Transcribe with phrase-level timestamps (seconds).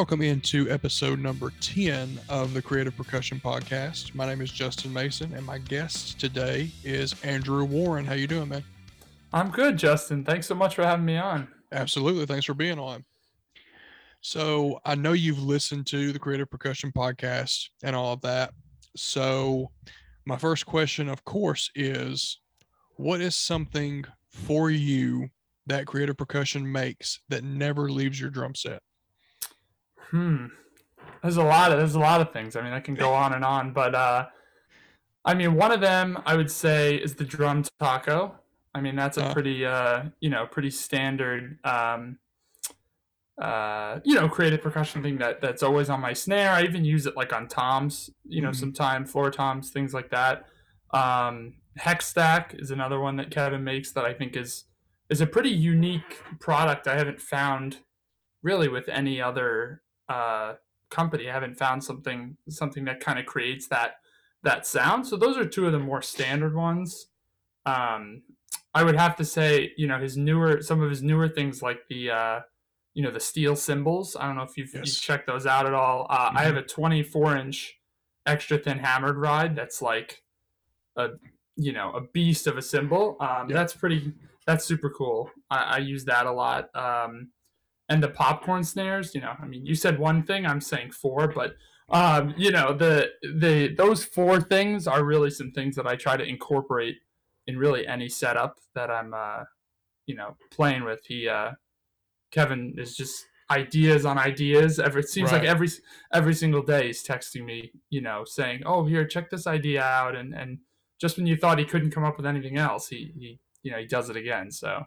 [0.00, 4.14] Welcome into episode number 10 of the Creative Percussion Podcast.
[4.14, 8.06] My name is Justin Mason, and my guest today is Andrew Warren.
[8.06, 8.64] How you doing, man?
[9.34, 10.24] I'm good, Justin.
[10.24, 11.48] Thanks so much for having me on.
[11.70, 12.24] Absolutely.
[12.24, 13.04] Thanks for being on.
[14.22, 18.54] So I know you've listened to the Creative Percussion Podcast and all of that.
[18.96, 19.70] So
[20.24, 22.40] my first question, of course, is
[22.96, 25.28] what is something for you
[25.66, 28.80] that Creative Percussion makes that never leaves your drum set?
[30.10, 30.46] Hmm.
[31.22, 32.56] There's a lot of there's a lot of things.
[32.56, 34.26] I mean, I can go on and on, but uh
[35.24, 38.36] I mean, one of them I would say is the drum taco.
[38.74, 39.32] I mean, that's a Uh.
[39.32, 42.18] pretty uh, you know, pretty standard um
[43.40, 46.50] uh, you know, creative percussion thing that that's always on my snare.
[46.50, 48.56] I even use it like on toms, you know, Mhm.
[48.56, 50.46] sometime floor toms, things like that.
[50.92, 54.64] Um, Hex Stack is another one that Kevin makes that I think is
[55.08, 56.86] is a pretty unique product.
[56.86, 57.78] I haven't found
[58.42, 60.54] really with any other uh,
[60.90, 61.30] company.
[61.30, 63.94] I haven't found something something that kind of creates that
[64.42, 65.06] that sound.
[65.06, 67.06] So those are two of the more standard ones.
[67.66, 68.22] Um,
[68.74, 71.80] I would have to say, you know, his newer some of his newer things like
[71.88, 72.40] the uh,
[72.94, 74.16] you know the steel cymbals.
[74.18, 74.86] I don't know if you've, Yes.
[74.86, 76.06] you've checked those out at all.
[76.10, 77.78] Uh, I have a 24 inch
[78.26, 80.22] extra thin hammered ride that's like
[80.96, 81.10] a
[81.56, 83.16] you know a beast of a cymbal.
[83.20, 83.54] Um, Yeah.
[83.56, 84.12] That's pretty.
[84.46, 85.30] That's super cool.
[85.50, 86.74] I, I use that a lot.
[86.74, 87.28] Um,
[87.90, 89.14] and the popcorn snares.
[89.14, 90.46] You know, I mean, you said one thing.
[90.46, 91.56] I'm saying four, but
[91.90, 96.16] um, you know the the those four things are really some things that I try
[96.16, 96.96] to incorporate
[97.46, 99.44] in really any setup that I'm uh,
[100.06, 101.04] you know playing with.
[101.06, 101.52] He uh,
[102.32, 104.78] Kevin is just ideas on ideas.
[104.78, 105.40] Every it seems Right.
[105.42, 105.68] like every
[106.12, 110.14] every single day he's texting me, you know, saying, "Oh, here, check this idea out,"
[110.16, 110.58] and and
[111.00, 113.78] just when you thought he couldn't come up with anything else, he he you know
[113.78, 114.50] he does it again.
[114.52, 114.84] So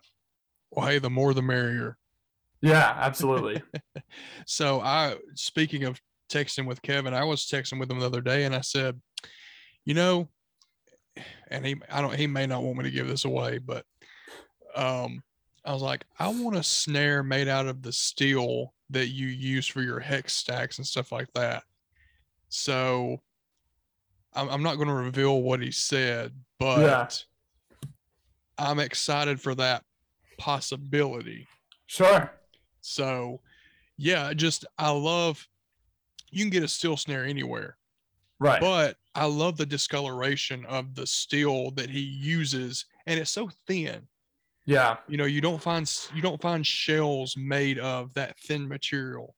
[0.71, 1.97] Well, hey, the more the merrier.
[2.63, 3.61] Yeah, absolutely.
[4.45, 5.99] So I speaking of
[6.31, 8.99] texting with Kevin, I was texting with him the other day and I said,
[9.85, 10.29] you know,
[11.49, 13.85] and he I don't he may not want me to give this away, but
[14.75, 15.21] um
[15.65, 19.65] I was like, I want a snare made out of the steel that you use
[19.67, 21.63] for your hex stacks and stuff like that.
[22.49, 23.21] So
[24.33, 27.07] I'm, I'm not going to reveal what he said, but Yeah.
[28.57, 29.83] I'm excited for that
[30.37, 31.47] possibility.
[31.87, 32.31] sure.
[32.87, 33.39] So,
[33.97, 35.47] yeah, just I love
[36.31, 37.77] you can get a steel snare anywhere,
[38.39, 38.59] Right.
[38.59, 44.07] but I love the discoloration of the steel that he uses, and it's so thin.
[44.65, 44.97] yeah.
[45.07, 49.35] You know, you don't find you don't find shells made of that thin material.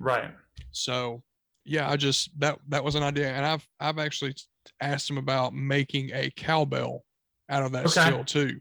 [0.00, 0.32] Right.
[0.72, 1.22] So,
[1.64, 4.34] yeah, I just that that was an idea, and I've I've actually
[4.80, 7.04] asked him about making a cowbell
[7.48, 8.00] out of that Okay.
[8.00, 8.60] steel too.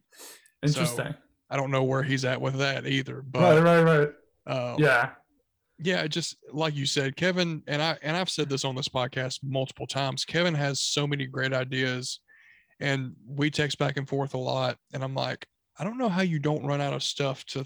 [0.62, 1.16] Interesting.
[1.50, 3.84] I don't know where he's at with that either, but right.
[3.84, 4.00] Right.
[4.00, 4.10] Right.
[4.50, 5.12] Um, Yeah.
[5.78, 9.40] yeah just like you said kevin and i and i've said this on this podcast
[9.44, 12.20] multiple times kevin has so many great ideas
[12.82, 15.46] and we text back and forth a lot and i'm like
[15.78, 17.64] i don't know how you don't run out of stuff to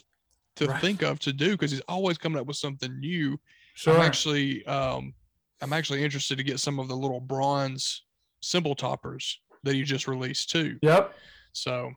[0.58, 0.82] to Right.
[0.82, 3.40] think of to do because he's always coming up with something new
[3.76, 3.96] Sure.
[3.96, 5.14] i'm actually um
[5.62, 8.04] i'm actually interested to get some of the little bronze
[8.42, 11.14] cymbal toppers that he just released too Yep.
[11.54, 11.92] so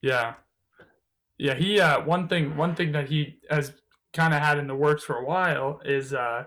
[0.00, 0.34] Yeah.
[1.38, 3.72] Yeah, he uh one thing one thing that he has
[4.12, 6.44] kind of had in the works for a while is uh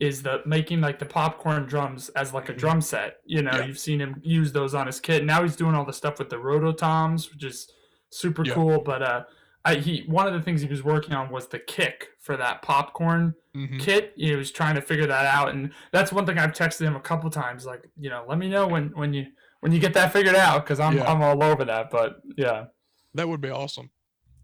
[0.00, 2.58] is the making like the popcorn drums as like a Mhm.
[2.58, 3.18] drum set.
[3.24, 3.64] You know, Yeah.
[3.66, 5.24] you've seen him use those on his kit.
[5.24, 7.70] Now he's doing all the stuff with the rototoms, which is
[8.10, 8.54] super Yeah.
[8.54, 9.24] cool, but uh
[9.66, 12.60] I, he one of the things he was working on was the kick for that
[12.60, 13.80] popcorn mhm.
[13.80, 14.12] kit.
[14.16, 17.00] He was trying to figure that out, and that's one thing I've texted him a
[17.00, 17.64] couple times.
[17.64, 19.26] Like, you know, let me know when when you
[19.60, 21.10] when you get that figured out, because I'm Yeah.
[21.10, 21.88] I'm all over that.
[21.90, 22.66] But yeah,
[23.14, 23.90] that would be awesome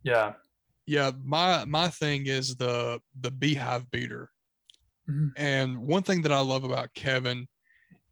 [0.05, 0.33] yeah,
[0.87, 4.31] yeah my my thing is the the beehive beater.
[5.09, 5.31] Mhm.
[5.37, 7.47] and one thing that i love about kevin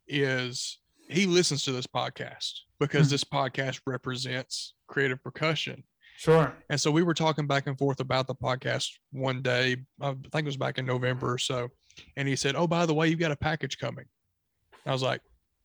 [0.06, 0.78] is
[1.08, 3.10] he listens to this podcast because Mhm.
[3.10, 5.84] this podcast represents creative percussion.
[6.16, 10.10] Sure, and so we were talking back and forth about the podcast one day i
[10.12, 11.68] think it was back in november or so
[12.16, 14.06] and he said oh by the way you've got a package coming.
[14.86, 15.20] I was like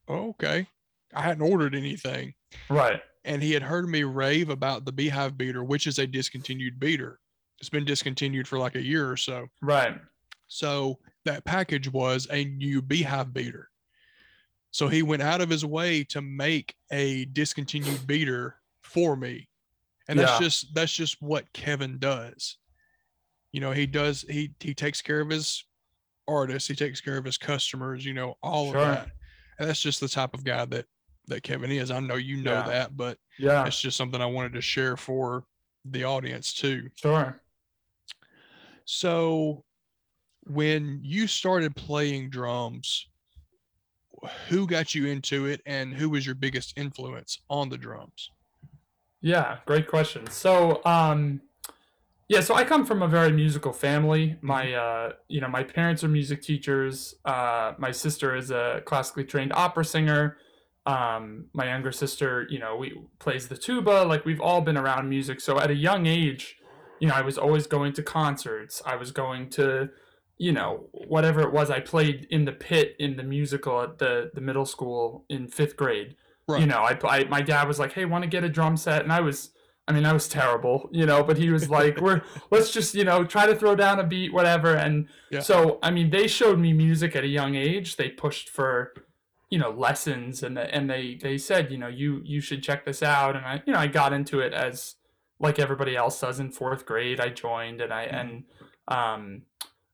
[0.10, 0.68] oh, okay.
[1.16, 2.34] I hadn't ordered anything.
[2.70, 6.80] Right, and he had heard me rave about the beehive beater which is a discontinued
[6.80, 7.20] beater.
[7.60, 9.48] It's been discontinued for like a year or so.
[9.62, 10.00] Right,
[10.48, 13.70] so that package was a new beehive beater.
[14.72, 19.48] So he went out of his way to make a discontinued beater for me.
[20.08, 20.40] And that's Yeah.
[20.48, 22.58] just that's just what kevin does.
[23.54, 25.64] You know he does he he takes care of his
[26.28, 28.82] artists he takes care of his customers you know all Sure.
[28.82, 29.12] of that.
[29.60, 30.86] And that's just the type of guy that
[31.28, 32.64] that kevin is i know you know Yeah.
[32.64, 35.46] that but yeah, it's just something I wanted to share for
[35.86, 36.90] the audience too.
[36.96, 37.42] sure,
[38.86, 39.64] So
[40.46, 43.08] when you started playing drums,
[44.50, 48.30] who got you into it and who was your biggest influence on the drums?
[49.22, 50.28] Yeah, great question.
[50.28, 51.42] So, um,
[52.30, 54.38] yeah, so I come from a very musical family.
[54.42, 57.16] My, uh, you know, my parents are music teachers.
[57.26, 60.38] Uh, my sister is a classically trained opera singer.
[60.86, 64.04] Um, my younger sister, you know, we plays the tuba.
[64.04, 65.40] Like we've all been around music.
[65.40, 66.58] So at a young age,
[67.00, 68.82] you know, I was always going to concerts.
[68.86, 69.90] I was going to
[70.38, 74.32] you know whatever it was i played in the pit in the musical at the
[74.34, 76.16] the middle school in fifth grade
[76.48, 76.60] right.
[76.60, 79.04] you know I, I my dad was like hey want to get a drum set
[79.04, 79.52] and i was
[79.88, 82.22] i mean i was terrible you know but he was like we're
[82.52, 85.40] let's just you know try to throw down a beat whatever and yeah.
[85.40, 88.94] so i mean they showed me music at a young age they pushed for
[89.54, 93.04] you know lessons and and they they said you know you you should check this
[93.04, 94.96] out and i you know i got into it as
[95.40, 98.16] like everybody else does in fourth grade i joined and i mm-hmm.
[98.16, 98.44] and
[98.88, 99.42] um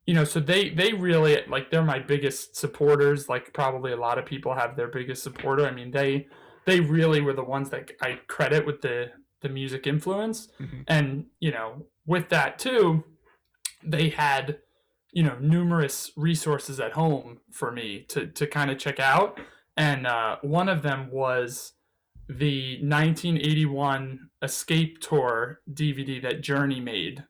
[0.06, 4.18] you know so they they really like they're my biggest supporters like probably a lot
[4.18, 6.26] of people have their biggest supporter i mean they
[6.64, 9.12] they really were the ones that i credit with the
[9.42, 10.84] the music influence mm-hmm.
[10.88, 13.04] and you know with that too
[13.84, 14.58] they had
[15.12, 19.40] you know numerous resources at home for me to to kind of check out
[19.78, 21.74] and uh, one of them was
[22.28, 27.24] the 1981 escape tour dvd that journey made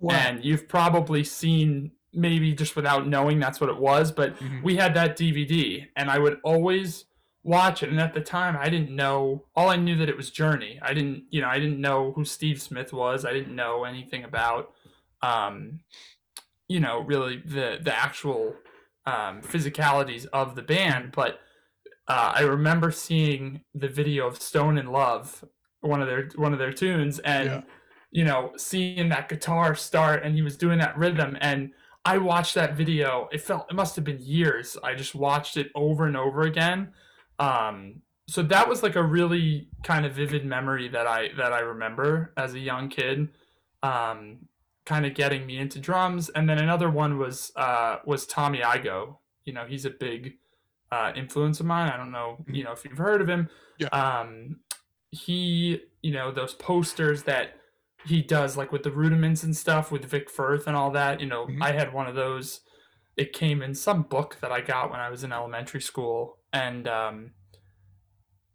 [0.00, 0.14] wow.
[0.14, 4.62] and you've probably seen maybe just without knowing that's what it was, but mm-hmm.
[4.62, 7.04] we had that DVD and I would always
[7.44, 7.90] watch it.
[7.90, 10.80] And at the time, I didn't know, all I knew that it was Journey.
[10.82, 13.24] I didn't, you know, I didn't know who Steve Smith was.
[13.24, 14.72] I didn't know anything about,
[15.22, 15.80] um,
[16.68, 18.54] you know, really the, the actual
[19.06, 21.12] um, physicalities of the band.
[21.12, 21.40] But
[22.08, 25.44] uh, I remember seeing the video of Stone in Love,
[25.80, 27.60] one of their, one of their tunes and, yeah.
[28.10, 31.70] you know, seeing that guitar start and he was doing that rhythm and,
[32.06, 33.28] I watched that video.
[33.32, 34.76] It felt it must have been years.
[34.84, 36.92] I just watched it over and over again.
[37.40, 41.58] Um, so that was like a really kind of vivid memory that I that I
[41.60, 43.28] remember as a young kid.
[43.82, 44.38] Um,
[44.86, 49.16] kind of getting me into drums, and then another one was uh, was Tommy Igoe.
[49.44, 50.34] You know, he's a big
[50.90, 51.90] uh, influence of mine.
[51.90, 53.48] I don't know, you know, if you've heard of him.
[53.78, 53.88] Yeah.
[53.88, 54.60] Um,
[55.10, 57.56] he, you know, those posters that
[58.06, 61.20] he does like with the rudiments and stuff with Vic Firth and all that.
[61.20, 61.62] You know, mm-hmm.
[61.62, 62.60] I had one of those.
[63.16, 66.86] It came in some book that I got when I was in elementary school, and
[66.86, 67.32] um,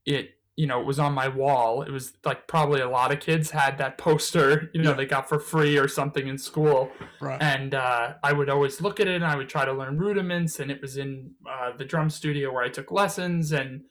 [0.06, 1.82] it you know it was on my wall.
[1.82, 4.70] It was like probably a lot of kids had that poster.
[4.76, 4.96] You know, yeah.
[4.96, 7.42] they got for free or something in school, right.
[7.42, 10.60] and uh, I would always look at it and I would try to learn rudiments.
[10.60, 13.82] And it was in uh, the drum studio where I took lessons and.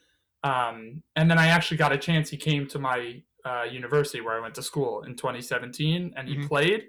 [0.43, 2.31] Um, and then I actually got a chance.
[2.31, 6.37] He came to my uh, university where I went to school in 2017, and he
[6.37, 6.46] mm-hmm.
[6.46, 6.84] played.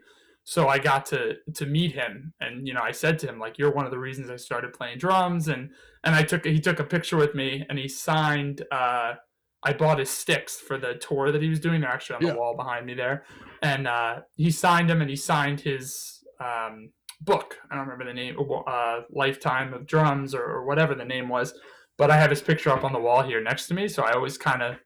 [0.46, 3.58] So I got to to meet him, and you know, I said to him like,
[3.58, 5.72] "You're one of the reasons I started playing drums." And
[6.06, 8.64] and I took he took a picture with me, and he signed.
[8.72, 9.16] Uh,
[9.64, 11.82] I bought his sticks for the tour that he was doing.
[11.82, 12.34] They're actually on yeah.
[12.34, 13.26] the wall behind me there,
[13.62, 16.90] and uh, he signed them, and he signed his um,
[17.22, 17.58] book.
[17.70, 21.54] I don't remember the name, uh, Lifetime of Drums or, or whatever the name was,
[21.98, 23.88] but I have his picture up on the wall here next to me.
[23.88, 24.78] So I always kind of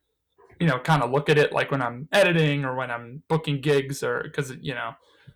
[0.60, 3.62] you know, kind of look at it like when I'm editing or when I'm booking
[3.62, 4.92] gigs or because, you know,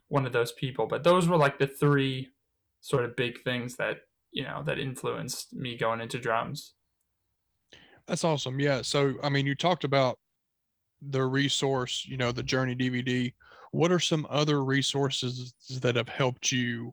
[0.08, 0.88] one of those people.
[0.88, 2.30] But those were like the three
[2.82, 3.98] sort of big things that,
[4.32, 6.74] you know, that influenced me going into drums.
[8.10, 8.60] That's awesome.
[8.60, 8.82] Yeah.
[8.82, 10.18] So, I mean, you talked about
[11.00, 13.32] the resource, you know, the Journey DVD.
[13.72, 16.92] What are some other resources that have helped you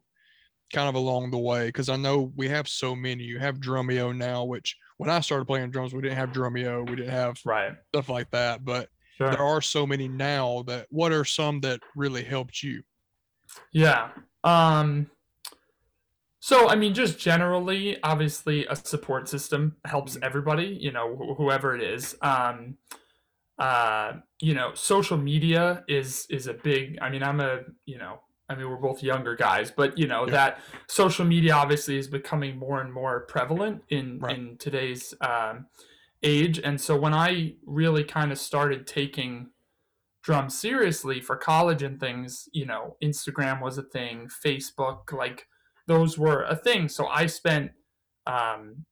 [0.74, 1.68] kind of along the way?
[1.68, 3.24] Because I know we have so many.
[3.24, 6.96] You have Drumeo now, which when I started playing drums, we didn't have Drumeo, we
[6.96, 8.62] didn't have right stuff like that.
[8.62, 9.30] But sure.
[9.30, 12.82] there are so many now that what are some that really helped you?
[13.72, 14.10] Yeah.
[14.44, 15.10] Um
[16.46, 20.22] so I mean just generally obviously a support system helps mm-hmm.
[20.22, 22.14] everybody, you know, wh- whoever it is.
[22.22, 22.76] Um
[23.58, 28.20] uh you know, social media is is a big I mean I'm a, you know,
[28.48, 30.32] I mean, we're both younger guys, but you know yeah.
[30.34, 34.38] that social media obviously is becoming more and more prevalent in right.
[34.38, 35.66] in today's um,
[36.22, 36.60] age.
[36.62, 39.50] And so when I really kind of started taking
[40.22, 45.48] drums seriously for college and things, you know, Instagram was a thing, Facebook, like
[45.86, 46.88] those were a thing.
[46.88, 47.72] So I spent,
[48.26, 48.84] um,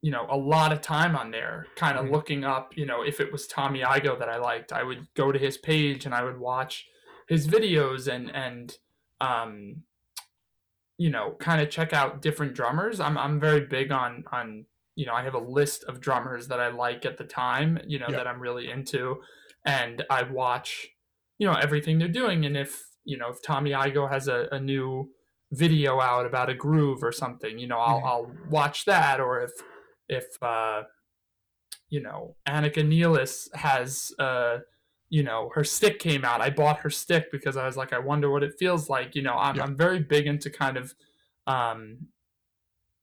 [0.00, 2.14] you know, a lot of time on there, kind of mm-hmm.
[2.14, 5.30] looking up, you know, if it was Tommy Igoe that I liked, I would go
[5.30, 6.86] to his page and I would watch
[7.28, 8.76] his videos and and
[9.20, 9.76] um
[10.98, 14.64] you know kind of check out different drummers i'm i'm very big on on
[14.96, 17.98] you know i have a list of drummers that i like at the time you
[17.98, 19.16] know that i'm really into
[19.64, 20.88] and i watch
[21.38, 24.60] you know everything they're doing and if you know if tommy igoe has a, a
[24.60, 25.08] new
[25.52, 28.02] video out about a groove or something, you know, I'll.
[28.04, 29.20] I'll watch that.
[29.20, 29.50] Or if
[30.08, 30.82] if uh,
[31.88, 34.58] you know Anika Nilles has uh,
[35.10, 37.98] you know her stick came out, I bought her stick because I was like, I
[37.98, 39.14] wonder what it feels like.
[39.14, 39.64] You know, I'm Yeah.
[39.64, 40.94] I'm very big into kind of
[41.46, 42.08] um,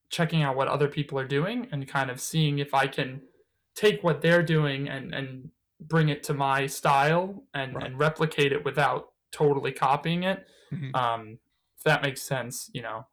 [0.09, 3.21] checking out what other people are doing and kind of seeing if I can
[3.75, 5.51] take what they're doing and and
[5.81, 7.85] bring it to my style and Right.
[7.85, 10.45] and replicate it without totally copying it.
[10.73, 10.95] Mhm.
[10.95, 11.39] Um,
[11.79, 13.07] if that makes sense, you know.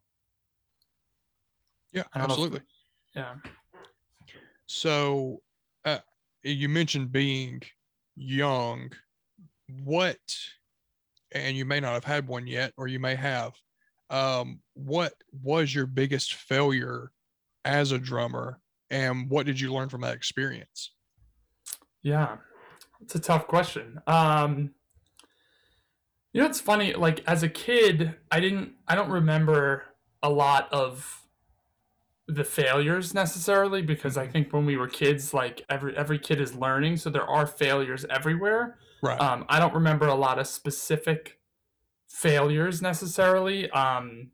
[1.92, 2.60] Yeah, I if- absolutely.
[3.14, 3.34] Yeah.
[4.66, 5.42] So,
[5.84, 5.98] uh,
[6.42, 7.62] you mentioned being
[8.16, 8.90] young.
[9.84, 10.18] What,
[11.32, 13.52] and you may not have had one yet, or you may have.
[14.10, 17.12] Um, what was your biggest failure
[17.64, 20.92] as a drummer, and what did you learn from that experience?
[22.02, 22.36] Yeah,
[23.00, 24.00] it's a tough question.
[24.06, 24.72] Um,
[26.36, 26.92] you know, it's funny.
[26.92, 28.72] Like as a kid, I didn't.
[28.86, 29.84] I don't remember
[30.22, 31.22] a lot of
[32.28, 36.54] the failures necessarily because I think when we were kids, like every every kid is
[36.54, 38.78] learning, so there are failures everywhere.
[39.02, 39.18] Right.
[39.18, 41.38] Um, I don't remember a lot of specific
[42.08, 43.70] failures necessarily.
[43.70, 44.30] Um,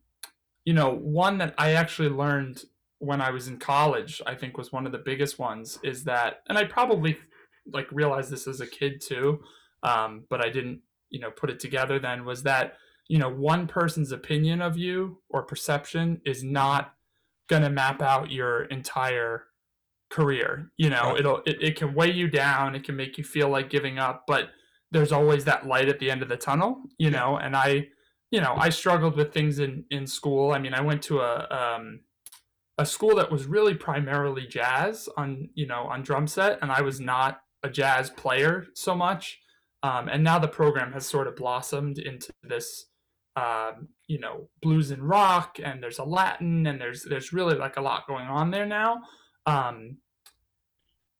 [0.64, 2.64] you know, one that I actually learned
[2.98, 6.42] when I was in college, I think was one of the biggest ones, is that,
[6.48, 7.16] and I probably
[7.72, 9.40] like realized this as a kid too,
[9.82, 10.80] um, but I didn't,
[11.12, 12.74] you know, put it together then, was that,
[13.08, 16.94] you know, one person's opinion of you or perception is not
[17.48, 19.44] going to map out your entire
[20.10, 20.72] career.
[20.76, 21.20] You know, Right.
[21.20, 24.24] it'll, it, it can weigh you down, it can make you feel like giving up,
[24.26, 24.50] but
[24.90, 27.18] there's always that light at the end of the tunnel, you Yeah.
[27.18, 27.88] know, and I,
[28.30, 30.52] you know, I struggled with things in, in school.
[30.52, 32.00] I mean, I went to a, um,
[32.78, 36.80] a school that was really primarily jazz on, you know, on drum set, and I
[36.80, 39.41] was not a jazz player so much.
[39.82, 42.86] Um, and now the program has sort of blossomed into this,
[43.36, 47.76] um, you know, blues and rock, and there's a Latin, and there's there's really like
[47.76, 49.00] a lot going on there now.
[49.46, 49.96] Um,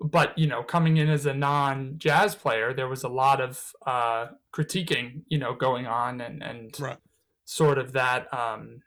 [0.01, 4.27] but you know, coming in as a non-jazz player, there was a lot of uh,
[4.55, 6.99] critiquing, you know, going on, and and Right.
[7.45, 8.83] sort of that um,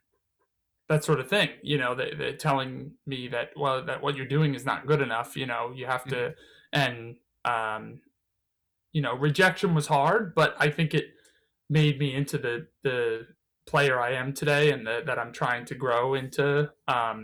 [0.87, 1.49] that sort of thing.
[1.63, 5.01] You know, they, they're telling me that well, that what you're doing is not good
[5.01, 5.35] enough.
[5.35, 6.33] You know, you have to,
[6.73, 7.15] and
[7.45, 7.99] um,
[8.95, 11.07] you know, rejection was hard, but I think it
[11.69, 13.27] made me into the the
[13.67, 16.71] player I am today, and the, that I'm trying to grow into.
[16.87, 17.17] Um,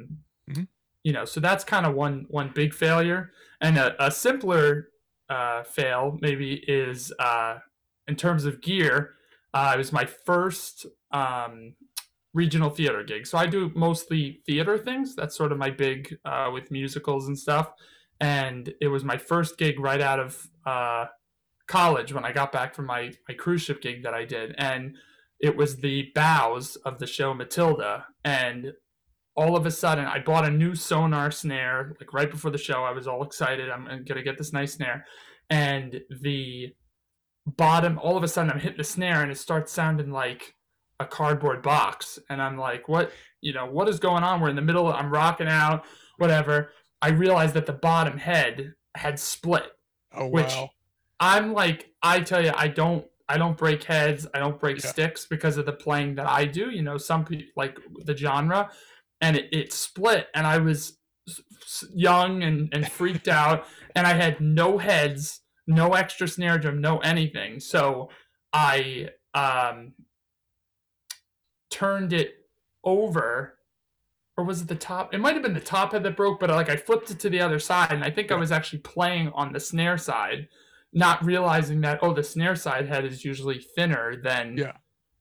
[0.50, 0.68] Mhm.
[1.04, 4.90] You know, so that's kind of one one big failure, and a, a simpler
[5.30, 7.60] uh, fail maybe is uh,
[8.08, 8.96] in terms of gear.
[9.54, 11.76] Uh, it was my first um,
[12.34, 13.28] regional theater gig.
[13.28, 15.16] So I do mostly theater things.
[15.16, 17.68] That's sort of my big uh, with musicals and stuff.
[18.20, 21.06] And it was my first gig right out of uh,
[21.72, 24.54] college when I got back from my, my cruise ship gig that I did.
[24.58, 24.96] And
[25.40, 28.06] it was the bows of the show Matilda.
[28.26, 28.74] And
[29.36, 31.96] all of a sudden, I bought a new Sonor snare.
[32.00, 33.70] Like right before the show, I was all excited.
[33.70, 35.06] I'm going to get this nice snare.
[35.50, 36.74] And the
[37.46, 40.56] bottom, all of a sudden, I'm hitting the snare and it starts sounding like
[41.00, 43.12] a cardboard box and i'm like what
[43.42, 45.84] you know what is going on we're in the middle i'm rocking out
[46.20, 46.70] whatever
[47.02, 49.72] i realized that the bottom head had split
[50.14, 50.70] Oh which wow.
[51.22, 54.90] I'm like i tell you i don't i don't break heads i don't break Yeah.
[54.90, 58.70] sticks because of the playing that i do you know some people like the genre
[59.22, 60.98] and it, it split and i was
[61.94, 66.98] young and, and freaked out and i had no heads no extra snare drum no
[67.00, 67.60] anything.
[67.60, 68.10] So
[68.52, 69.94] i um
[71.70, 72.34] turned it
[72.84, 73.58] over
[74.38, 75.14] or was it the top?
[75.14, 77.30] It might have been the top head that broke but like i flipped it to
[77.30, 80.48] the other side and i think i was actually playing on the snare side
[80.94, 84.74] not realizing that oh the snare side head is usually thinner than Yeah.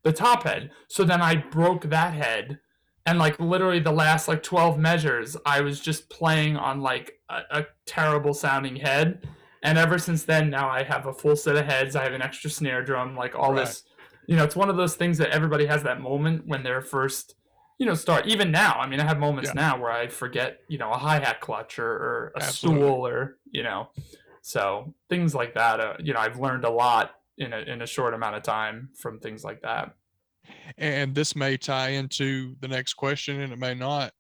[0.03, 2.59] the top head so then i broke that head
[3.07, 7.41] and like literally the last like 12 measures i was just playing on like a,
[7.51, 9.27] a terrible sounding head
[9.63, 12.23] and ever since then now i have a full set of heads i have an
[12.23, 13.67] extra snare drum like all Right.
[13.67, 13.85] this
[14.27, 17.35] you know it's one of those things that everybody has that moment when they're first
[17.79, 19.63] you know start even now i mean i have moments Yeah.
[19.63, 22.81] now where i forget you know a hi-hat clutch or, or a Absolutely.
[22.83, 23.89] stool or you know
[24.43, 27.87] so things like that uh, you know i've learned a lot in a, in a
[27.87, 29.95] short amount of time from things like that
[30.79, 34.13] And this may tie into the next question and it may not.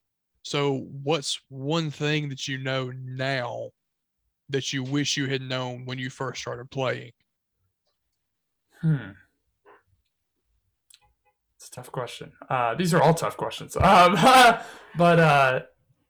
[0.42, 3.70] So, what's one thing that you know now
[4.48, 7.12] that you wish you had known when you first started playing?
[8.80, 9.10] Hmm.
[11.56, 12.32] It's a tough question.
[12.48, 13.76] Uh, these are all tough questions.
[13.76, 14.14] Um,
[14.96, 15.60] but uh,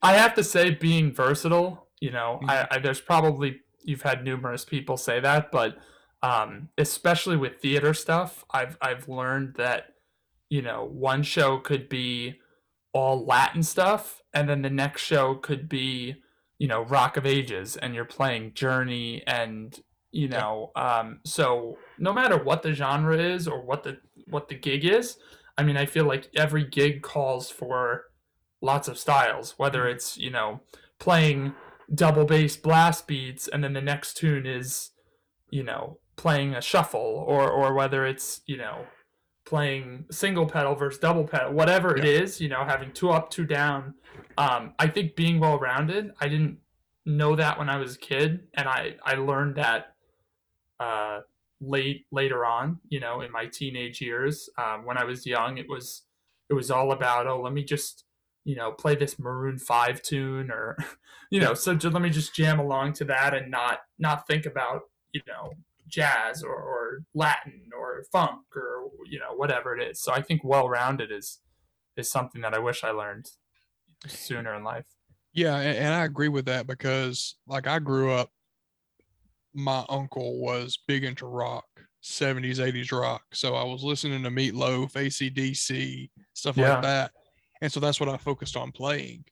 [0.00, 4.64] I have to say, being versatile, you know, I, I, there's probably, you've had numerous
[4.64, 5.78] people say that, but
[6.22, 9.94] um, especially with theater stuff, I've, I've learned that
[10.50, 12.40] you know, one show could be
[12.92, 16.16] all Latin stuff, and then the next show could be,
[16.58, 22.12] you know, Rock of Ages, and you're playing Journey, and you know, um, so no
[22.12, 25.16] matter what the genre is or what the what the gig is,
[25.56, 28.06] I mean, I feel like every gig calls for
[28.60, 29.94] lots of styles, whether mm-hmm.
[29.94, 30.60] it's you know
[30.98, 31.54] playing
[31.92, 34.90] double bass blast beats, and then the next tune is,
[35.50, 38.86] you know, playing a shuffle, or or whether it's you know
[39.44, 42.04] playing single pedal versus double pedal, whatever yeah.
[42.04, 43.94] it is, you know, having two up, two down.
[44.38, 46.58] Um, I think being well rounded, I didn't
[47.04, 49.94] know that when I was a kid, and I I learned that
[50.78, 51.20] uh,
[51.60, 54.48] late later on, you know, in my teenage years.
[54.58, 56.02] Um, when I was young, it was
[56.48, 58.04] it was all about oh, let me just
[58.50, 60.76] you know play this Maroon Five tune, or
[61.30, 64.44] you know, so just, let me just jam along to that and not not think
[64.44, 65.52] about you know
[65.86, 70.00] jazz or, or Latin or funk or you know whatever it is.
[70.00, 71.38] So I think well rounded is
[71.96, 73.26] is something that I wish I learned
[74.08, 74.86] sooner in life.
[75.32, 78.30] Yeah, and, and I agree with that because like I grew up,
[79.54, 81.66] my uncle was big into rock,
[82.02, 83.22] 70s, 80s rock.
[83.32, 86.74] So I was listening to Meatloaf, ACDC, stuff yeah.
[86.74, 87.12] like that.
[87.60, 89.24] And so that's what I focused on playing.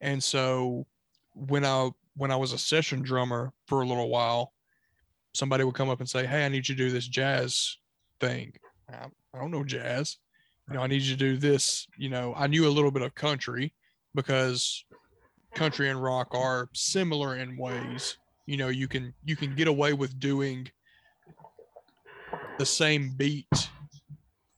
[0.00, 0.86] And so
[1.34, 4.52] when I when I was a session drummer for a little while,
[5.32, 7.76] somebody would come up and say, Hey, I need you to do this jazz
[8.20, 8.54] thing.
[8.88, 10.18] I, I don't know jazz.
[10.68, 11.86] You know, I need you to do this.
[11.98, 13.74] You know, I knew a little bit of country
[14.14, 14.84] because
[15.54, 18.16] country and rock are similar in ways.
[18.46, 20.70] You know, you can you can get away with doing
[22.58, 23.70] the same beat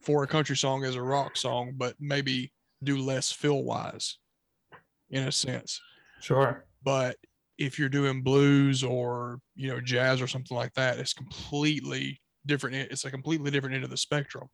[0.01, 2.53] for a country song as a rock song, but maybe
[2.87, 4.19] do less fill wise
[5.11, 5.81] in a sense.
[6.21, 6.65] Sure.
[6.83, 7.17] But
[7.59, 12.77] if you're doing blues or you know jazz or something like that it's completely different
[12.77, 14.49] it's a completely different end of the spectrum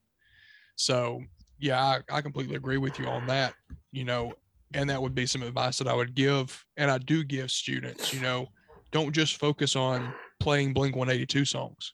[0.76, 1.20] so
[1.58, 3.54] yeah I, I completely agree with you on that
[3.90, 4.32] you know
[4.74, 8.12] and that would be some advice that i would give and i do give students
[8.14, 8.46] you know
[8.92, 11.92] don't just focus on playing blink 182 songs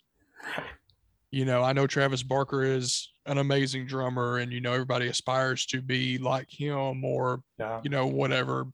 [1.31, 5.67] you know i know travis barker is an amazing drummer and you know everybody aspires
[5.67, 7.81] to be like him or yeah.
[7.85, 8.67] you know whatever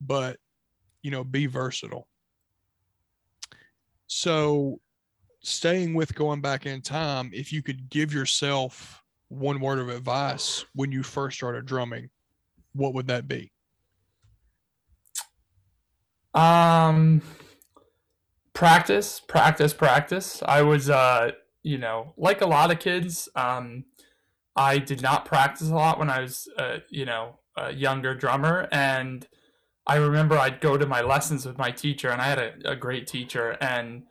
[0.00, 0.36] but
[1.02, 2.06] you know, be versatile.
[4.06, 4.80] So,
[5.40, 10.64] staying with going back in time, if you could give yourself one word of advice
[10.74, 12.10] when you first started drumming,
[12.74, 13.50] what would that be?
[16.34, 17.22] Um,
[18.52, 20.42] practice, practice, practice.
[20.46, 23.84] I was, uh, you know, like a lot of kids, um,
[24.56, 28.68] I did not practice a lot when I was, uh, you know, a younger drummer,
[28.72, 29.26] and
[29.86, 32.76] I remember I'd go to my lessons with my teacher, and I had a, a
[32.76, 34.04] great teacher, and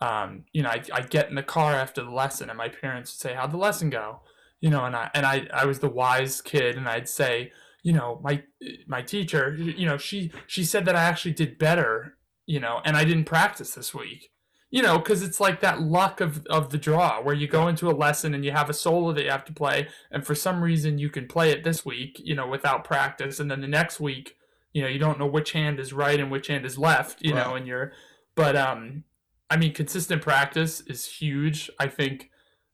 [0.00, 3.12] um, you know, I I'd get in the car after the lesson, and my parents
[3.12, 4.20] would say, "How'd the lesson go?"
[4.60, 7.92] You know, and I and I I was the wise kid, and I'd say, you
[7.92, 8.42] know, my
[8.86, 12.96] my teacher, you know, she she said that I actually did better, you know, and
[12.96, 14.30] I didn't practice this week.
[14.70, 17.90] You know, because it's like that luck of, of the draw where you go into
[17.90, 20.62] a lesson and you have a solo that you have to play, and for some
[20.62, 23.98] reason you can play it this week, you know, without practice, and then the next
[23.98, 24.36] week
[24.72, 27.34] you know you don't know which hand is right and which hand is left you
[27.34, 27.46] right.
[27.46, 27.92] know and you're
[28.34, 29.04] but um
[29.48, 32.30] i mean consistent practice is huge i think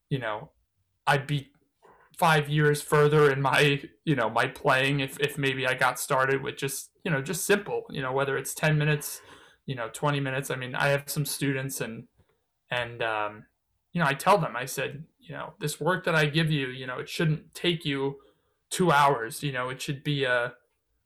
[0.08, 0.50] you know
[1.06, 1.50] i'd be
[2.16, 6.42] five years further in my you know my playing if if maybe i got started
[6.42, 9.20] with just you know just simple you know whether it's 10 minutes
[9.66, 12.04] you know 20 minutes i mean i have some students and
[12.70, 13.44] and um
[13.92, 16.68] you know i tell them i said you know this work that i give you
[16.68, 18.16] you know it shouldn't take you
[18.70, 20.52] two hours you know it should be a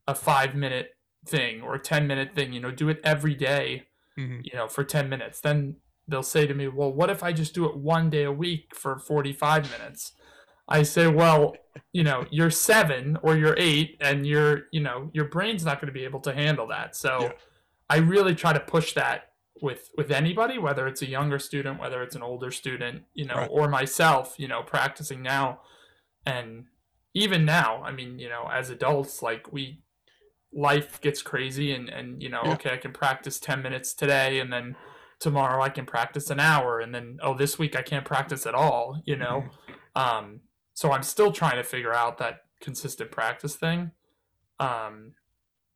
[0.06, 0.96] a five minute
[1.26, 3.84] thing or a 10 minute thing, you know, do it every day,
[4.18, 4.40] mm-hmm.
[4.42, 5.40] you know, for 10 minutes.
[5.40, 5.76] Then
[6.08, 8.74] they'll say to me, well, what if I just do it one day a week
[8.74, 10.12] for 45 minutes?
[10.68, 11.56] I say, well,
[11.92, 15.88] you know, you're seven or you're eight and you're, you know, your brain's not going
[15.88, 16.94] to be able to handle that.
[16.94, 17.32] So yeah.
[17.90, 19.30] I really try to push that
[19.62, 23.34] with with anybody whether it's a younger student whether it's an older student you know
[23.34, 23.50] right.
[23.52, 25.60] or myself you know practicing now
[26.26, 26.64] and
[27.14, 29.82] even now i mean you know as adults like we
[30.52, 32.52] life gets crazy and and you know yeah.
[32.52, 34.74] okay i can practice 10 minutes today and then
[35.18, 38.54] tomorrow i can practice an hour and then oh this week i can't practice at
[38.54, 40.00] all you know mm-hmm.
[40.00, 40.40] um
[40.72, 43.90] so i'm still trying to figure out that consistent practice thing
[44.58, 45.12] um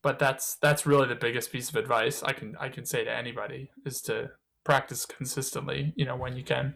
[0.05, 3.11] but that's that's really the biggest piece of advice i can i can say to
[3.11, 4.31] anybody is to
[4.63, 6.75] practice consistently you know when you can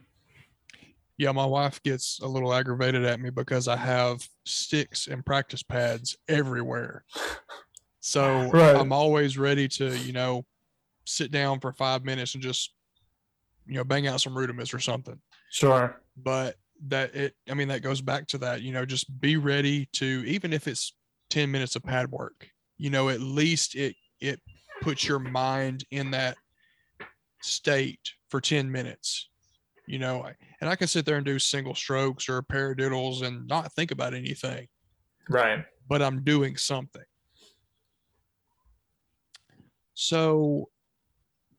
[1.16, 5.62] yeah my wife gets a little aggravated at me because i have sticks and practice
[5.62, 7.04] pads everywhere
[8.08, 8.74] So right.
[8.74, 10.44] I'm always ready to, you know,
[11.04, 12.72] sit down for five minutes and just,
[13.66, 15.20] you know, bang out some rudiments or something.
[15.50, 16.00] Sure.
[16.16, 19.88] But that it i mean that goes back to that you know just be ready
[19.92, 20.94] to even if it's
[21.30, 24.40] 10 minutes of pad work you know at least it it
[24.80, 26.36] puts your mind in that
[27.42, 29.28] state for 10 minutes
[29.86, 30.26] you know
[30.60, 34.14] and i can sit there and do single strokes or paradiddles and not think about
[34.14, 34.66] anything.
[35.28, 35.64] Right.
[35.88, 37.02] But i'm doing something.
[39.94, 40.68] So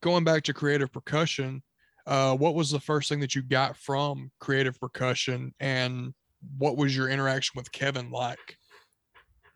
[0.02, 1.62] going back to creative percussion
[2.10, 6.12] uh, what was the first thing that you got from creative percussion and
[6.58, 8.58] what was your interaction with kevin like?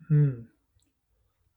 [0.08, 0.42] Hmm.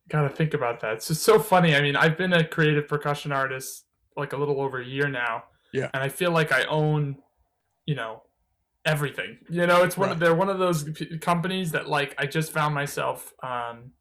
[0.09, 3.31] Gotta think about that it's just so funny i mean i've been a creative percussion
[3.31, 5.43] artist like a little over a year now
[5.73, 7.17] yeah and i feel like i own
[7.85, 8.21] you know
[8.85, 10.13] everything you know it's one right.
[10.13, 10.89] of they're one of those
[11.21, 13.91] companies that like i just found myself um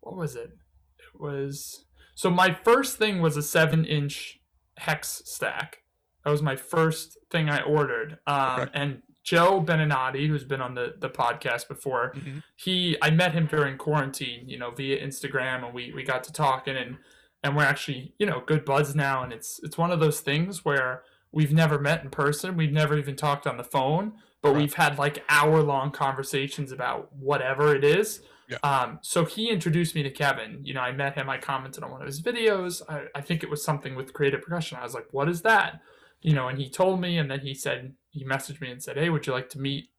[0.00, 0.50] what was it
[0.98, 1.84] it was
[2.16, 4.40] so my first thing was a seven inch
[4.76, 5.84] hex stack
[6.24, 8.18] that was my first thing I ordered.
[8.26, 8.70] Um, okay.
[8.74, 12.38] And Joe Beninati, who's been on the, the podcast before, mm-hmm.
[12.56, 16.32] he I met him during quarantine, you know, via Instagram, and we we got to
[16.32, 16.98] talking, and
[17.42, 20.64] and we're actually you know good buds now, and it's it's one of those things
[20.64, 24.60] where we've never met in person, we've never even talked on the phone, but right.
[24.60, 28.20] we've had like hour long conversations about whatever it is.
[28.48, 28.58] Yeah.
[28.62, 30.60] Um, so he introduced me to Kevin.
[30.62, 32.82] You know, I met him, I commented on one of his videos.
[32.88, 34.78] I, I think it was something with creative percussion.
[34.78, 35.80] I was like, what is that?
[36.24, 38.96] You know, and he told me, and then he said he messaged me and said,
[38.96, 39.90] "Hey, would you like to meet,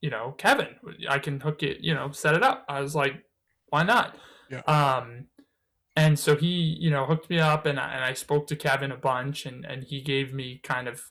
[0.00, 0.74] you know, Kevin?
[1.08, 3.22] I can hook it, you know, set it up." I was like,
[3.68, 4.16] "Why not?"
[4.50, 4.60] Yeah.
[4.60, 5.26] Um,
[5.94, 6.46] and so he,
[6.80, 9.66] you know, hooked me up, and I, and I spoke to Kevin a bunch, and
[9.66, 11.02] and he gave me kind of,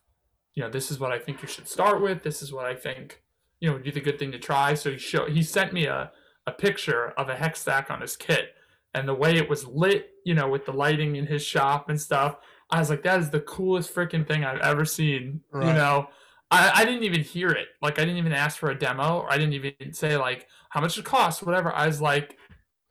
[0.55, 2.23] you know, this is what I think you should start with.
[2.23, 3.21] This is what I think,
[3.59, 4.73] you know, would be the good thing to try.
[4.73, 6.11] So he showed, he sent me a
[6.47, 8.55] a picture of a hex stack on his kit,
[8.95, 12.01] and the way it was lit, you know, with the lighting in his shop and
[12.01, 12.37] stuff
[12.75, 15.41] I was like, that is the coolest freaking thing I've ever seen.
[15.51, 15.67] Right.
[15.67, 16.09] You know,
[16.51, 17.69] I, I didn't even hear it.
[17.81, 20.81] Like, I didn't even ask for a demo, or I didn't even say like how
[20.81, 21.73] much it costs, whatever.
[21.73, 22.37] I was like,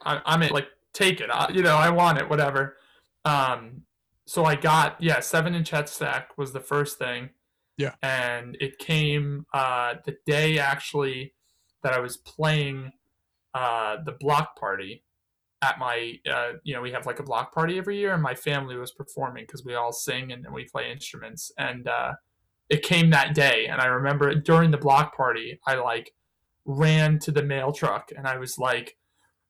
[0.03, 1.29] I, am in, like, take it.
[1.31, 2.77] I, you know, I want it, whatever.
[3.27, 3.83] Um,
[4.27, 7.31] so I got yeah, seven inch hex stack was the first thing.
[7.77, 11.35] Yeah, and it came uh, the day actually
[11.83, 12.93] that I was playing
[13.53, 15.05] uh, the block party
[15.65, 18.35] at my uh, you know we have like a block party every year and my
[18.35, 21.51] family was performing because we all sing and, and we play instruments.
[21.59, 22.13] And uh,
[22.69, 26.13] it came that day and i remember during the block party i like
[26.65, 28.97] ran to the mail truck and i was like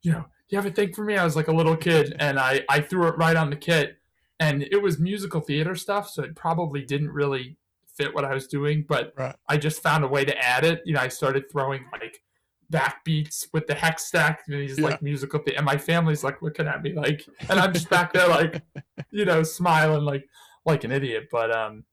[0.03, 1.17] you know you have a thing for me?
[1.17, 3.97] I was like a little kid and i i threw it right on the kit
[4.41, 7.57] and it was musical theater stuff so it probably didn't really
[7.97, 9.37] fit what i was doing but right.
[9.49, 10.83] i just found a way to add it.
[10.85, 12.04] You know i started throwing like
[12.73, 14.87] backbeats with the hex stack and he's yeah.
[14.87, 15.41] like musical.
[15.57, 18.63] And my family's like looking at me like, and I'm just back there like,
[19.11, 20.29] you know, smiling like
[20.65, 21.29] like an idiot.
[21.31, 21.85] But um,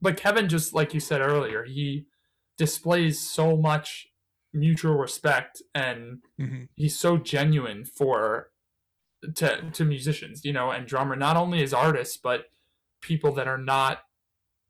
[0.00, 2.06] but Kevin just like you said earlier, he
[2.58, 4.08] displays so much
[4.52, 6.64] mutual respect and mm-hmm.
[6.74, 8.50] he's so genuine for
[9.34, 12.46] to to musicians, you know, and drummer not only as artists but
[13.00, 14.00] people that are not,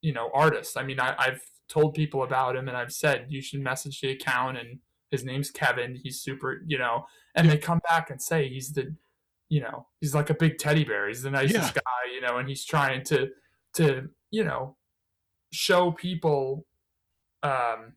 [0.00, 0.76] you know, artists.
[0.76, 4.10] I mean, I, I've told people about him and I've said you should message the
[4.10, 4.78] account and
[5.10, 5.98] his name's Kevin.
[6.02, 8.94] He's super, you know, and they come back and say he's the,
[9.48, 11.06] you know, he's like a big teddy bear.
[11.06, 11.82] He's the nicest yeah.
[11.82, 13.28] guy, you know, and he's trying to,
[13.74, 14.76] to, you know,
[15.52, 16.66] show people,
[17.42, 17.92] um,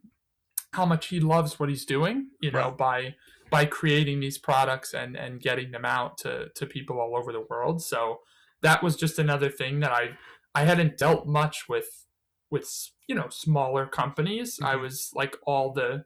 [0.73, 2.77] how much he loves what he's doing, you know, right.
[2.77, 3.15] by,
[3.49, 7.45] by creating these products and, and getting them out to, to people all over the
[7.49, 7.81] world.
[7.81, 8.19] So
[8.61, 10.11] that was just another thing that I,
[10.53, 12.05] I hadn't dealt much with,
[12.51, 12.71] with,
[13.07, 14.57] you know, smaller companies.
[14.57, 14.65] Mm-hmm.
[14.65, 16.05] I was like all the,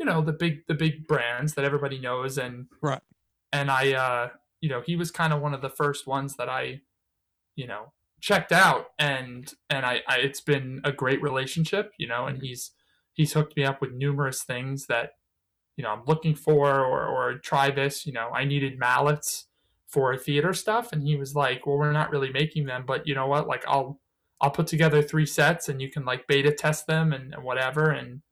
[0.00, 2.38] you know the big the big brands that everybody knows.
[2.38, 3.02] And right.
[3.52, 6.48] and i uh you know he was kind of one of the first ones that
[6.48, 6.80] i
[7.54, 8.86] you know checked out.
[8.98, 12.46] And and I, I it's been a great relationship you know and mm-hmm.
[12.46, 12.72] he's
[13.12, 15.10] he's hooked me up with numerous things that
[15.76, 18.30] you know i'm looking for or or try this you know.
[18.34, 19.46] I needed mallets
[19.86, 23.14] for theater stuff and he was like well we're not really making them but you
[23.14, 23.46] know what?
[23.46, 24.00] Like i'll
[24.40, 27.90] i'll put together three sets and you can like beta test them and, and whatever.
[27.90, 28.22] And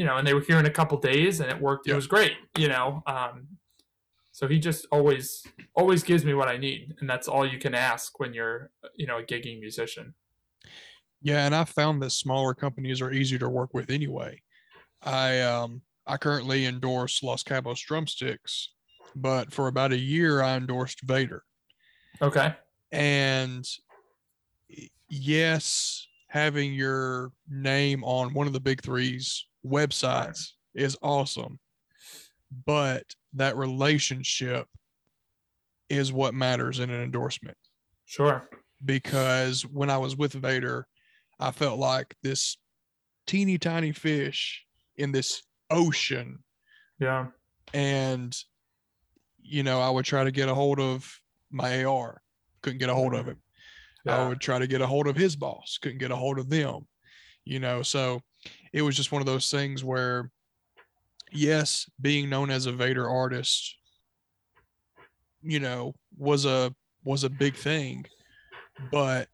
[0.00, 1.86] you know, and they were here in a couple days and it worked.
[1.86, 3.02] It was great, you know.
[3.06, 3.48] Um,
[4.32, 7.74] so he just always always gives me what I need, and that's all you can
[7.74, 10.14] ask when you're you know a gigging musician.
[11.20, 14.40] Yeah, and I found that smaller companies are easier to work with anyway.
[15.02, 18.70] I um I currently endorse Los Cabos drumsticks,
[19.14, 21.42] but for about a year I endorsed Vater.
[22.22, 22.54] Okay.
[22.90, 23.68] And
[25.10, 31.58] yes, having your name on one of the big threes websites is awesome,
[32.66, 34.66] but that relationship
[35.88, 37.56] is what matters in an endorsement.
[38.06, 38.48] Sure.
[38.84, 40.86] Because when I was with Vater,
[41.38, 42.56] I felt like this
[43.26, 44.64] teeny tiny fish
[44.96, 46.42] in this ocean
[46.98, 47.28] Yeah.
[47.72, 48.36] and
[49.40, 51.08] you know i would try to get a hold of
[51.50, 52.20] my ar
[52.62, 53.30] couldn't get a hold of mm-hmm.
[53.30, 53.38] him
[54.06, 56.50] i would try to get a hold of his boss couldn't get a hold of
[56.50, 56.86] them
[57.44, 58.20] you know so
[58.72, 60.30] it was just one of those things where
[61.32, 63.76] yes being known as a vater artist
[65.42, 68.04] you know was a was a big thing
[68.90, 69.28] but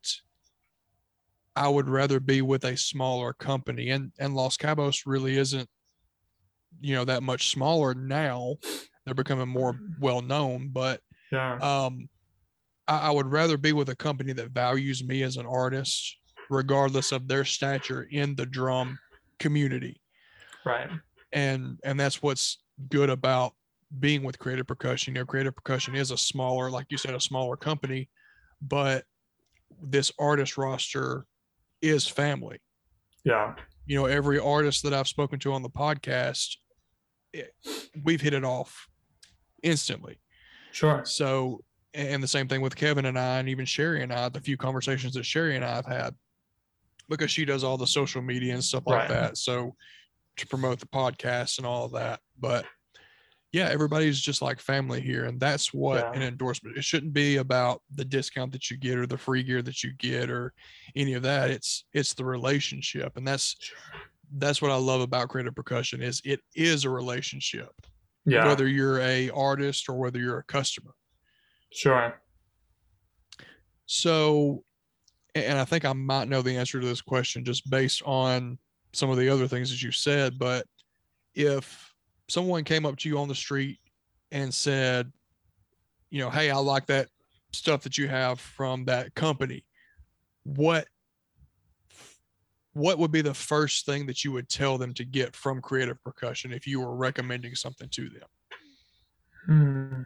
[1.55, 5.69] i would rather be with a smaller company and and los cabos really isn't
[6.81, 8.55] you know that much smaller now
[9.05, 11.01] they're becoming more well known but
[11.33, 11.55] Yeah.
[11.85, 12.09] um
[12.87, 16.17] I, I would rather be with a company that values me as an artist
[16.51, 18.99] regardless of their stature in the drum
[19.39, 20.01] community
[20.65, 20.89] Right.
[21.33, 23.53] and and that's what's good about
[24.01, 27.21] being with creative percussion you know creative percussion is a smaller like you said a
[27.21, 28.09] smaller company
[28.61, 29.05] but
[29.83, 31.27] this artist roster
[31.83, 32.59] is family
[33.25, 33.55] Yeah.
[33.87, 36.57] you know every artist that i've spoken to on the podcast
[37.33, 37.55] it,
[38.03, 38.89] we've hit it off
[39.63, 40.19] instantly
[40.73, 41.05] Sure.
[41.07, 41.63] so,
[41.95, 44.59] and the same thing with Kevin and I, and even Sherry and I, the few
[44.59, 46.15] conversations that Sherry and I have had,
[47.09, 49.09] because she does all the social media and stuff like Right.
[49.09, 49.37] that.
[49.39, 49.75] So,
[50.37, 52.21] to promote the podcast and all of that.
[52.39, 52.67] But
[53.53, 55.25] yeah, everybody's just like family here.
[55.25, 56.11] And that's what Yeah.
[56.13, 59.63] an endorsement, it shouldn't be about the discount that you get or the free gear
[59.63, 60.53] that you get or
[60.95, 61.51] any of that.
[61.51, 63.17] It's, it's the relationship.
[63.17, 63.57] And that's,
[64.37, 67.71] that's what I love about creative percussion is it is a relationship,
[68.27, 68.45] Yeah.
[68.45, 70.93] whether you're a artist or whether you're a customer.
[71.73, 72.21] Sure.
[73.87, 74.65] So,
[75.45, 78.59] and I think I might know the answer to this question just based on
[78.93, 80.39] some of the other things that you said.
[80.39, 80.67] But
[81.35, 81.95] if
[82.29, 83.79] someone came up to you on the street
[84.33, 85.13] and said,
[86.11, 87.09] you know, hey, I like that
[87.53, 89.65] stuff that you have from that company,
[90.45, 90.87] what
[92.73, 96.03] what would be the first thing that you would tell them to get from creative
[96.03, 98.29] percussion if you were recommending something to them?
[99.47, 100.03] Hmm.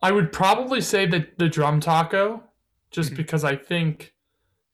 [0.00, 2.44] I would probably say that the drum taco,
[2.90, 3.16] just Mhm.
[3.16, 4.14] because I think,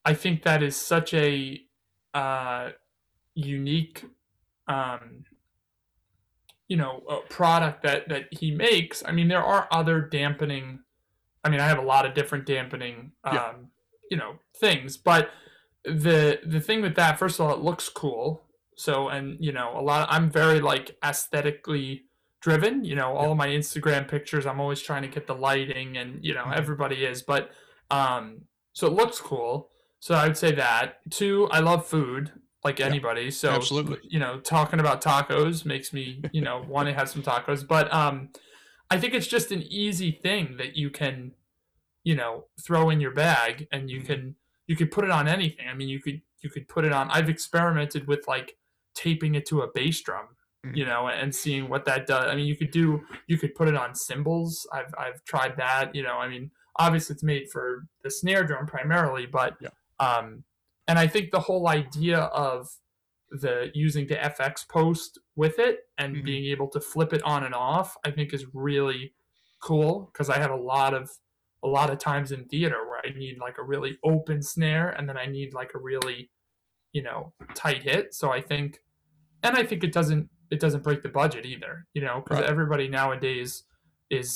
[0.04, 1.60] I think that is such a
[2.12, 2.70] uh,
[3.34, 4.04] unique,
[4.68, 5.24] um,
[6.68, 9.02] you know, a product that that he makes.
[9.04, 10.78] I mean, there are other dampening.
[11.42, 13.54] I mean, I have a lot of different dampening, um, Yeah.
[14.10, 15.30] you know, things, but
[15.84, 18.46] the the thing with that, first of all, it looks cool.
[18.76, 20.08] So, and you know, a lot.
[20.10, 22.04] I'm very like aesthetically
[22.44, 22.84] driven.
[22.84, 26.22] You know, all of my Instagram pictures, I'm always trying to get the lighting, and
[26.22, 26.56] you know, Mhm.
[26.56, 27.22] everybody is.
[27.22, 27.50] But
[27.90, 28.42] um,
[28.74, 29.70] so it looks cool.
[30.00, 30.98] So I would say that.
[31.10, 33.30] Two, I love food like Yeah, anybody.
[33.30, 33.98] So absolutely.
[34.04, 37.66] you know, talking about tacos makes me you know want to have some tacos.
[37.66, 38.28] But um,
[38.90, 41.32] I think it's just an easy thing that you can,
[42.04, 44.06] you know, throw in your bag, and you Mhm.
[44.06, 45.66] can you could put it on anything.
[45.66, 47.10] I mean, you could you could put it on.
[47.10, 48.58] I've experimented with like
[48.94, 50.33] taping it to a bass drum,
[50.72, 50.88] you Mhm.
[50.88, 52.24] know, and seeing what that does.
[52.26, 54.66] I mean, you could do you could put it on cymbals.
[54.72, 55.94] I've I've tried that.
[55.94, 59.70] You know, I mean, obviously it's made for the snare drum primarily, but Yeah.
[60.00, 60.44] um,
[60.88, 62.68] and I think the whole idea of
[63.30, 66.24] the using the FX post with it and Mhm.
[66.24, 69.14] being able to flip it on and off, I think is really
[69.60, 71.10] cool because I have a lot of
[71.62, 75.08] a lot of times in theater where I need like a really open snare and
[75.08, 76.30] then I need like a really
[76.92, 78.14] you know tight hit.
[78.14, 78.80] So I think,
[79.42, 81.74] and I think it doesn't it doesn't break the budget either.
[81.94, 82.48] You know, because Right.
[82.54, 83.64] everybody nowadays
[84.10, 84.30] is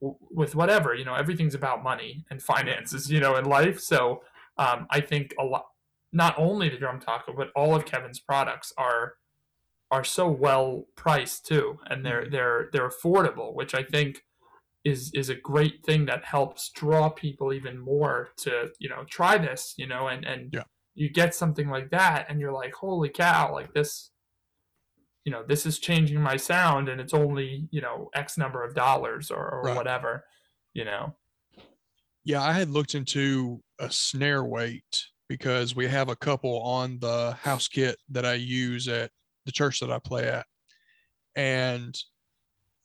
[0.00, 4.22] w- with whatever you know everything's about money and finances you know in life so
[4.64, 5.64] um, i think a lot
[6.12, 9.04] not only the drum taco but all of kevin's products are
[9.90, 12.30] are so well priced too and they're Mhm.
[12.34, 14.24] they're they're affordable which i think
[14.84, 19.38] is is a great thing that helps draw people even more to you know try
[19.38, 20.64] this you know and and Yeah.
[20.94, 24.10] you get something like that and you're like holy cow like this
[25.24, 28.74] you know this is changing my sound and it's only you know x number of
[28.74, 29.76] dollars or, or Right.
[29.76, 30.24] whatever
[30.74, 31.14] you know
[32.24, 37.32] Yeah, I had looked into a snare weight because we have a couple on the
[37.40, 39.10] house kit that I use at
[39.46, 40.46] the church that I play at.
[41.36, 41.98] And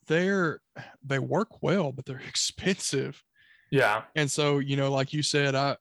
[0.08, 0.62] they're
[1.04, 3.24] they work well, but they're expensive.
[3.72, 5.78] yeah And so, you know, like you said, i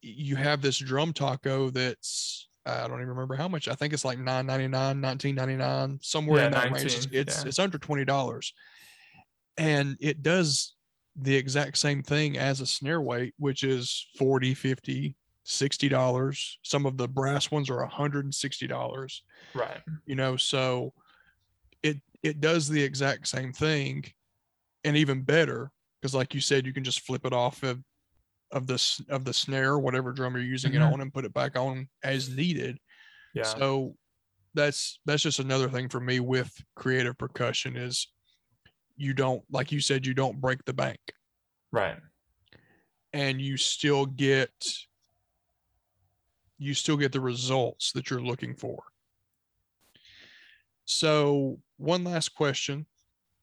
[0.00, 3.68] you have this drum taco that's I don't even remember how much.
[3.68, 6.84] I think it's like 9.99, 19.99, somewhere Yeah, in that range.
[6.84, 7.48] It's it's, yeah.
[7.48, 8.52] it's under $20.
[9.58, 10.74] And it does
[11.16, 16.58] the exact same thing as a snare weight, which is 40, 50, 60 dollars.
[16.62, 19.22] Some of the brass ones are 160 dollars
[19.54, 20.92] right you know so
[21.82, 24.04] it it does the exact same thing
[24.84, 25.70] and even better
[26.00, 27.80] because like you said you can just flip it off of
[28.52, 30.76] of this of the snare, whatever drum you're using Mhm.
[30.76, 32.78] it on, and put it back on as needed.
[33.34, 33.44] Yeah.
[33.44, 33.96] So
[34.54, 38.08] that's that's just another thing for me with creative percussion is
[38.96, 41.00] you don't like you said you don't break the bank
[41.72, 41.98] right.
[43.14, 44.52] and you still get
[46.58, 48.84] you still get the results that you're looking for.
[50.84, 52.86] So one last question.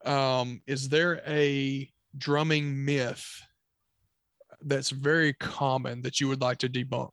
[0.05, 3.41] Um, is there a drumming myth
[4.61, 7.11] that's very common that you would like to debunk?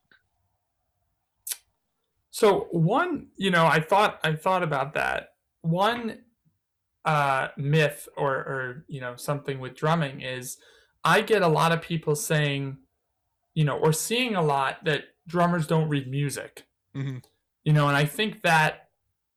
[2.29, 5.29] So one, you know, I thought I thought about that.
[5.61, 6.19] One
[7.03, 10.57] uh, myth or or you know something with drumming is
[11.03, 12.77] I get a lot of people saying,
[13.55, 16.67] you know, or seeing a lot that drummers don't read music.
[16.95, 17.23] Mhm.
[17.63, 18.89] You know, and I think that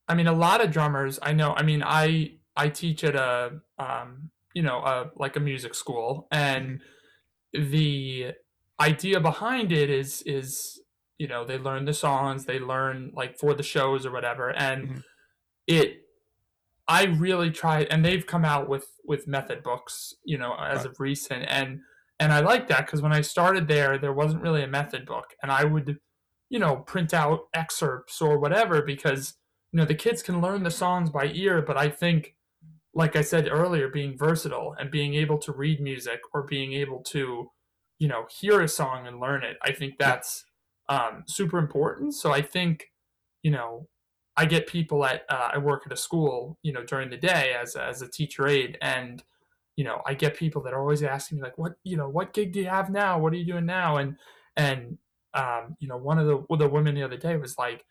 [0.08, 1.54] I mean a lot of drummers I know.
[1.56, 6.28] I mean, I I teach at a um, you know a like a music school,
[6.30, 6.80] and
[7.52, 8.32] the
[8.80, 10.80] idea behind it is is
[11.18, 14.88] you know they learn the songs they learn like for the shows or whatever and
[14.88, 15.04] Mhm.
[15.66, 16.02] it
[16.88, 20.86] i really tried and they've come out with with method books you know as Right.
[20.86, 21.80] of recent and
[22.18, 25.34] and i like that because when i started there there wasn't really a method book
[25.42, 25.98] and i would
[26.48, 29.34] you know print out excerpts or whatever because
[29.72, 32.34] you know the kids can learn the songs by ear but i think
[33.00, 37.00] like i said earlier being versatile and being able to read music or being able
[37.00, 37.50] to
[37.98, 40.44] you know hear a song and learn it i think that's
[40.90, 42.14] um, super important.
[42.14, 42.86] So i think
[43.42, 43.88] you know
[44.36, 47.54] i get people at uh, i work at a school you know during the day
[47.60, 49.22] as a, as a teacher aide and
[49.76, 52.34] you know i get people that are always asking me like what you know what
[52.34, 53.18] gig do you have now?
[53.18, 53.96] What are you doing now?
[53.96, 54.16] And
[54.56, 54.98] and
[55.32, 57.84] um, you know one of the one of the women the other day was like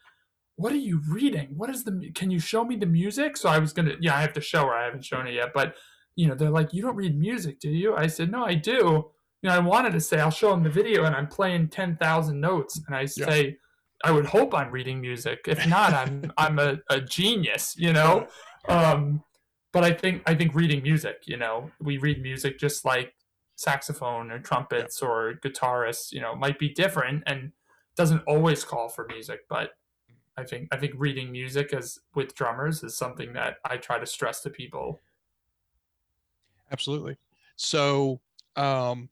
[0.60, 1.54] what are you reading?
[1.56, 3.38] What is the can you show me the music?
[3.38, 5.52] So i was gonna yeah i have to show her i haven't shown it yet
[5.54, 5.76] but
[6.18, 7.96] you know they're like you don't read music do you?
[7.96, 9.10] I said no i do.
[9.42, 12.38] You know i wanted to say i'll show them the video and i'm playing 10,000
[12.38, 13.58] notes and i say
[14.04, 15.40] i would hope i'm reading music.
[15.48, 18.28] If not i'm i'm a, a genius you know?
[18.68, 19.24] Um
[19.72, 21.72] but i think i think reading music you know?
[21.80, 23.14] We read music just like
[23.56, 27.54] saxophone or trumpets or guitarists you know might be different and
[27.96, 29.72] doesn't always call for music but
[30.40, 34.06] i think i think reading music as with drummers is something that i try to
[34.06, 35.00] stress to people
[36.72, 37.18] Absolutely.
[37.56, 38.20] So,
[38.56, 39.10] um,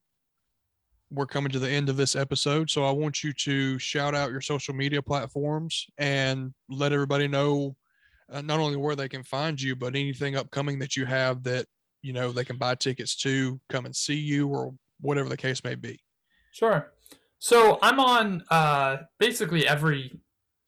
[1.10, 2.70] we're coming to the end of this episode.
[2.70, 7.76] So, I want you to shout out your social media platforms and let everybody know
[8.32, 11.66] uh, not only where they can find you, but anything upcoming that you have that,
[12.02, 15.63] you know, they can buy tickets to come and see you or whatever the case
[15.63, 16.00] may be.
[16.52, 16.92] Sure.
[17.40, 20.20] So I'm on uh, basically every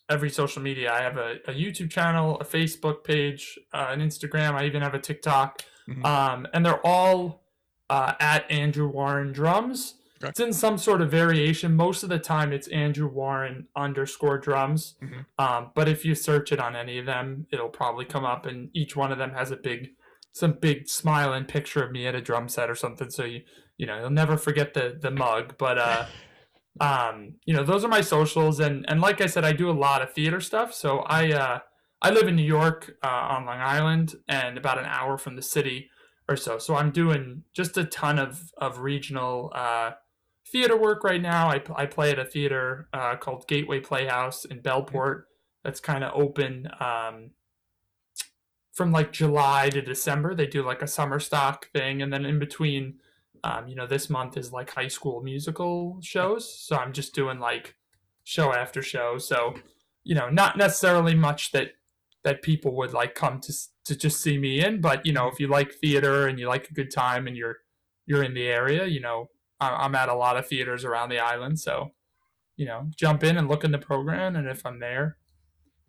[0.10, 0.91] every social media.
[0.91, 4.54] I have a, a YouTube channel, a Facebook page, uh, an Instagram.
[4.56, 6.06] I even have a TikTok, Mhm.
[6.06, 7.43] um, and they're all
[7.89, 9.95] uh, at Andrew Warren Drums.
[10.22, 10.30] Okay.
[10.30, 11.76] It's in some sort of variation.
[11.76, 14.95] Most of the time, it's Andrew Warren underscore drums.
[15.02, 15.26] Mhm.
[15.39, 18.69] Um, but if you search it on any of them, it'll probably come up, and
[18.74, 19.91] each one of them has a big,
[20.34, 23.10] some big smiling picture of me at a drum set or something.
[23.10, 23.41] So you,
[23.78, 25.56] you know, you'll never forget the the mug.
[25.58, 26.06] But uh,
[26.79, 29.71] um, you know, those are my socials, and and like I said, I do a
[29.71, 30.73] lot of theater stuff.
[30.73, 31.60] So I uh,
[32.01, 35.41] I live in New York uh, on Long Island, and about an hour from the
[35.41, 35.89] city
[36.27, 36.58] or so.
[36.58, 39.91] So I'm doing just a ton of of regional uh,
[40.51, 41.49] theater work right now.
[41.49, 45.23] I I play at a theater uh, called Gateway Playhouse in Bellport.
[45.63, 46.69] That's kind of open.
[46.79, 47.32] Um,
[48.71, 52.39] from like July to December, they do like a summer stock thing, and then in
[52.39, 52.99] between,
[53.43, 56.60] um, you know, this month is like high school musical shows.
[56.60, 57.75] So I'm just doing like
[58.23, 59.17] show after show.
[59.17, 59.56] So,
[60.04, 61.71] you know, not necessarily much that
[62.23, 63.54] that people would like come to
[63.86, 66.70] to just see me in, but you know, if you like theater and you like
[66.70, 67.57] a good time and you're
[68.05, 69.30] you're in the area, you know,
[69.61, 71.91] I'm at a lot of theaters around the island, so
[72.55, 75.18] you know, jump in and look in the program, and if I'm there,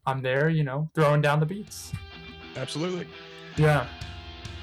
[0.06, 0.48] I'm there.
[0.48, 1.92] You know, throwing down the beats.
[2.56, 3.06] Absolutely.
[3.56, 3.86] Yeah.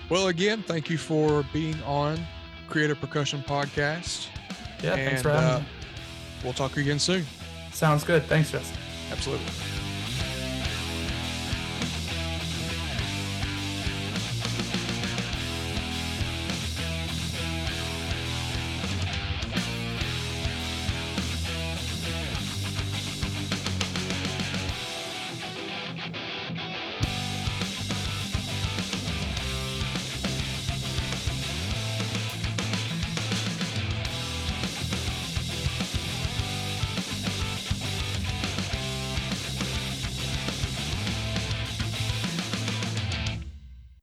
[0.09, 2.17] Well, again, thank you for being on
[2.67, 4.27] Creative Percussion Podcast.
[4.83, 4.95] Yeah.
[4.95, 5.65] thanks for having uh, me.
[6.43, 7.25] We'll talk to you again soon.
[7.71, 8.23] Sounds good.
[8.23, 8.77] Thanks, Justin.
[9.11, 9.86] Absolutely.